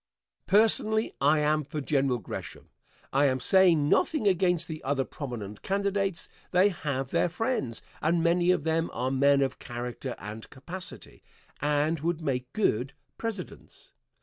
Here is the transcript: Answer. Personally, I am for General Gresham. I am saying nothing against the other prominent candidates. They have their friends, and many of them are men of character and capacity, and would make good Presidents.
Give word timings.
Answer. 0.47 0.57
Personally, 0.57 1.13
I 1.21 1.41
am 1.41 1.63
for 1.63 1.79
General 1.79 2.17
Gresham. 2.17 2.69
I 3.13 3.25
am 3.25 3.39
saying 3.39 3.87
nothing 3.87 4.27
against 4.27 4.67
the 4.67 4.83
other 4.83 5.03
prominent 5.05 5.61
candidates. 5.61 6.27
They 6.49 6.69
have 6.69 7.11
their 7.11 7.29
friends, 7.29 7.83
and 8.01 8.23
many 8.23 8.49
of 8.49 8.63
them 8.63 8.89
are 8.93 9.11
men 9.11 9.41
of 9.43 9.59
character 9.59 10.15
and 10.17 10.49
capacity, 10.49 11.21
and 11.61 11.99
would 11.99 12.19
make 12.19 12.51
good 12.51 12.93
Presidents. 13.19 13.91